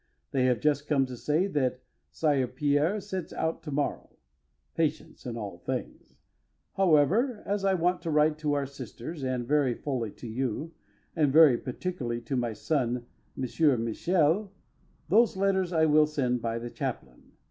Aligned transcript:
They 0.31 0.45
have 0.45 0.59
just 0.59 0.87
come 0.87 1.05
to 1.05 1.15
say 1.15 1.45
that 1.45 1.83
Sire 2.09 2.47
Pierre 2.47 2.99
sets 2.99 3.31
out 3.31 3.61
to 3.61 3.71
morrow. 3.71 4.09
Patience 4.73 5.27
in 5.27 5.37
all 5.37 5.59
things! 5.59 6.15
However, 6.73 7.43
as 7.45 7.63
I 7.63 7.75
want 7.75 8.01
to 8.01 8.09
write 8.09 8.39
to 8.39 8.53
our 8.53 8.65
sisters, 8.65 9.23
and 9.23 9.47
very 9.47 9.75
fully 9.75 10.09
to 10.13 10.27
you, 10.27 10.73
and 11.15 11.31
very 11.31 11.55
particularly 11.55 12.19
to 12.21 12.35
my 12.35 12.53
son 12.53 13.05
M. 13.37 13.83
Michel, 13.85 14.51
those 15.07 15.37
letters 15.37 15.71
I 15.71 15.85
will 15.85 16.07
send 16.07 16.41
by 16.41 16.57
the 16.57 16.71
chaplain. 16.71 17.33